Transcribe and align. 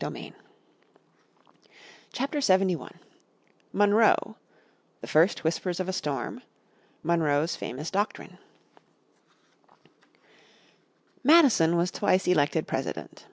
__________Chapter 2.11 2.41
71 2.41 2.89
Monroe 3.71 4.35
The 5.01 5.05
First 5.05 5.43
Whispers 5.43 5.79
of 5.79 5.87
a 5.87 5.93
Storm 5.93 6.41
Monroe's 7.03 7.55
Famous 7.55 7.91
Doctrine 7.91 8.39
Madison 11.23 11.77
was 11.77 11.91
twice 11.91 12.25
elected 12.27 12.65
President. 12.65 13.19